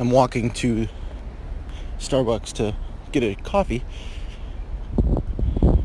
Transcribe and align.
I'm 0.00 0.10
walking 0.10 0.48
to 0.52 0.88
Starbucks 1.98 2.54
to 2.54 2.74
get 3.12 3.22
a 3.22 3.34
coffee 3.34 3.84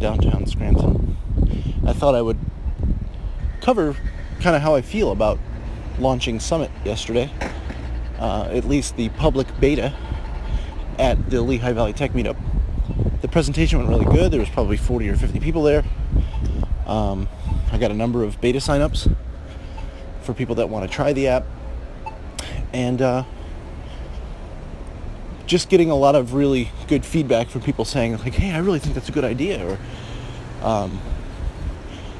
downtown 0.00 0.48
Scranton. 0.48 1.16
I 1.86 1.92
thought 1.92 2.16
I 2.16 2.20
would 2.20 2.40
cover 3.60 3.94
kind 4.40 4.56
of 4.56 4.62
how 4.62 4.74
I 4.74 4.82
feel 4.82 5.12
about 5.12 5.38
launching 6.00 6.40
Summit 6.40 6.72
yesterday, 6.84 7.30
uh, 8.18 8.48
at 8.50 8.64
least 8.64 8.96
the 8.96 9.10
public 9.10 9.46
beta 9.60 9.94
at 10.98 11.30
the 11.30 11.40
Lehigh 11.40 11.72
Valley 11.72 11.92
Tech 11.92 12.12
Meetup. 12.12 12.36
The 13.20 13.28
presentation 13.28 13.78
went 13.78 13.90
really 13.90 14.12
good. 14.12 14.32
There 14.32 14.40
was 14.40 14.50
probably 14.50 14.76
40 14.76 15.08
or 15.08 15.14
50 15.14 15.38
people 15.38 15.62
there. 15.62 15.84
Um, 16.84 17.28
I 17.70 17.78
got 17.78 17.92
a 17.92 17.94
number 17.94 18.24
of 18.24 18.40
beta 18.40 18.58
signups 18.58 19.14
for 20.22 20.34
people 20.34 20.56
that 20.56 20.68
want 20.68 20.90
to 20.90 20.92
try 20.92 21.12
the 21.12 21.28
app. 21.28 21.46
And 22.72 23.00
uh, 23.00 23.22
just 25.50 25.68
getting 25.68 25.90
a 25.90 25.96
lot 25.96 26.14
of 26.14 26.32
really 26.32 26.70
good 26.86 27.04
feedback 27.04 27.48
from 27.48 27.60
people 27.60 27.84
saying 27.84 28.16
like, 28.18 28.34
hey, 28.34 28.52
I 28.52 28.58
really 28.58 28.78
think 28.78 28.94
that's 28.94 29.08
a 29.08 29.12
good 29.12 29.24
idea. 29.24 29.68
Or 29.68 29.78
um, 30.62 31.00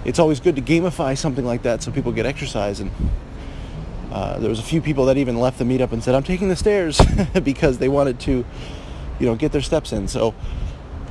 it's 0.04 0.18
always 0.18 0.40
good 0.40 0.56
to 0.56 0.62
gamify 0.62 1.16
something 1.16 1.44
like 1.44 1.62
that 1.62 1.80
so 1.80 1.92
people 1.92 2.10
get 2.10 2.26
exercise. 2.26 2.80
And 2.80 2.90
uh, 4.10 4.40
there 4.40 4.50
was 4.50 4.58
a 4.58 4.64
few 4.64 4.82
people 4.82 5.06
that 5.06 5.16
even 5.16 5.38
left 5.38 5.58
the 5.58 5.64
meetup 5.64 5.92
and 5.92 6.02
said, 6.02 6.16
I'm 6.16 6.24
taking 6.24 6.48
the 6.48 6.56
stairs 6.56 7.00
because 7.44 7.78
they 7.78 7.88
wanted 7.88 8.18
to, 8.20 8.44
you 9.20 9.26
know, 9.26 9.36
get 9.36 9.52
their 9.52 9.62
steps 9.62 9.92
in. 9.92 10.08
So 10.08 10.34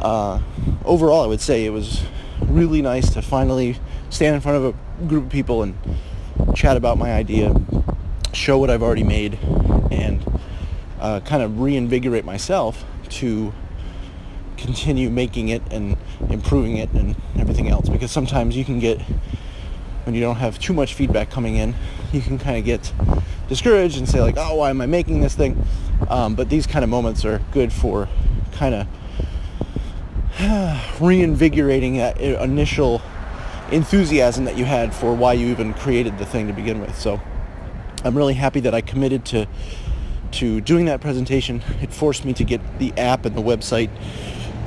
uh, 0.01 0.41
overall, 0.83 1.23
I 1.23 1.27
would 1.27 1.41
say 1.41 1.63
it 1.63 1.69
was 1.69 2.03
really 2.41 2.81
nice 2.81 3.13
to 3.13 3.21
finally 3.21 3.77
stand 4.09 4.35
in 4.35 4.41
front 4.41 4.57
of 4.57 4.75
a 4.75 5.05
group 5.07 5.23
of 5.23 5.29
people 5.29 5.63
and 5.63 5.73
chat 6.53 6.75
about 6.75 6.97
my 6.97 7.13
idea, 7.13 7.55
show 8.33 8.57
what 8.57 8.69
I've 8.69 8.83
already 8.83 9.03
made, 9.05 9.39
and 9.89 10.21
uh, 10.99 11.19
kind 11.21 11.41
of 11.43 11.59
reinvigorate 11.59 12.25
myself 12.25 12.83
to 13.09 13.53
continue 14.57 15.09
making 15.09 15.49
it 15.49 15.61
and 15.71 15.97
improving 16.29 16.77
it 16.77 16.91
and 16.91 17.15
everything 17.37 17.69
else. 17.69 17.89
Because 17.89 18.11
sometimes 18.11 18.55
you 18.55 18.65
can 18.65 18.79
get, 18.79 18.99
when 20.03 20.13
you 20.15 20.21
don't 20.21 20.35
have 20.35 20.59
too 20.59 20.73
much 20.73 20.93
feedback 20.93 21.29
coming 21.29 21.55
in, 21.55 21.75
you 22.11 22.21
can 22.21 22.37
kind 22.37 22.57
of 22.57 22.65
get 22.65 22.91
discouraged 23.47 23.97
and 23.97 24.07
say 24.07 24.21
like, 24.21 24.35
oh, 24.37 24.55
why 24.55 24.69
am 24.69 24.81
I 24.81 24.85
making 24.85 25.21
this 25.21 25.35
thing? 25.35 25.65
Um, 26.09 26.35
but 26.35 26.49
these 26.49 26.67
kind 26.67 26.83
of 26.83 26.89
moments 26.89 27.25
are 27.25 27.41
good 27.51 27.73
for 27.73 28.07
kind 28.53 28.75
of 28.75 28.87
reinvigorating 31.01 31.97
that 31.97 32.19
initial 32.19 33.01
enthusiasm 33.71 34.45
that 34.45 34.57
you 34.57 34.65
had 34.65 34.93
for 34.93 35.13
why 35.13 35.33
you 35.33 35.47
even 35.47 35.73
created 35.73 36.17
the 36.17 36.25
thing 36.25 36.47
to 36.47 36.53
begin 36.53 36.81
with. 36.81 36.97
So 36.97 37.19
I'm 38.03 38.17
really 38.17 38.33
happy 38.33 38.59
that 38.61 38.73
I 38.73 38.81
committed 38.81 39.25
to 39.25 39.47
to 40.33 40.61
doing 40.61 40.85
that 40.85 41.01
presentation. 41.01 41.61
It 41.81 41.93
forced 41.93 42.25
me 42.25 42.33
to 42.33 42.43
get 42.43 42.61
the 42.79 42.93
app 42.97 43.25
and 43.25 43.35
the 43.35 43.41
website 43.41 43.89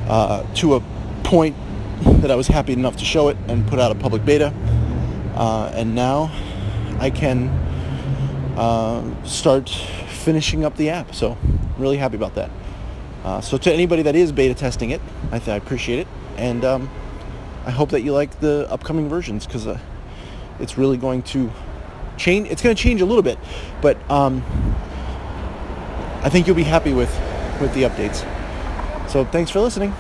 uh, 0.09 0.45
to 0.55 0.75
a 0.75 0.83
point 1.23 1.57
that 2.21 2.31
I 2.31 2.35
was 2.35 2.49
happy 2.49 2.73
enough 2.73 2.97
to 2.97 3.05
show 3.05 3.29
it 3.29 3.37
and 3.49 3.67
put 3.67 3.79
out 3.79 3.91
a 3.91 3.95
public 3.95 4.25
beta. 4.25 4.53
Uh, 5.35 5.73
and 5.75 5.95
now 5.95 6.31
I 6.99 7.11
can 7.11 7.49
uh, 8.57 9.25
start 9.25 9.69
finishing 9.69 10.65
up 10.65 10.77
the 10.77 10.91
app. 10.91 11.15
So 11.15 11.39
really 11.79 11.97
happy 11.97 12.17
about 12.17 12.35
that. 12.35 12.51
Uh, 13.25 13.41
so 13.41 13.57
to 13.57 13.73
anybody 13.73 14.03
that 14.03 14.17
is 14.17 14.33
beta 14.33 14.55
testing 14.55 14.91
it, 14.91 15.01
I, 15.31 15.39
th- 15.39 15.49
I 15.49 15.57
appreciate 15.57 16.01
it. 16.01 16.09
And 16.37 16.65
um, 16.65 16.91
I 17.65 17.71
hope 17.71 17.91
that 17.91 18.03
you 18.03 18.13
like 18.13 18.41
the 18.41 18.67
upcoming 18.71 19.09
versions 19.09 19.47
because 19.47 19.67
uh, 19.67 19.79
it's 20.59 20.77
really 20.77 20.97
going 20.97 21.23
to 21.25 21.51
change. 22.17 22.49
It's 22.51 22.63
going 22.63 22.75
to 22.75 22.83
change 22.83 23.01
a 23.01 23.07
little 23.07 23.23
bit, 23.23 23.39
but 23.81 23.99
um, 24.11 24.45
I 26.23 26.29
think 26.29 26.47
you'll 26.47 26.57
be 26.57 26.63
happy 26.63 26.93
with 26.93 27.11
with 27.61 27.75
the 27.75 27.83
updates. 27.83 28.27
So 29.09 29.25
thanks 29.25 29.51
for 29.51 29.61
listening. 29.61 29.93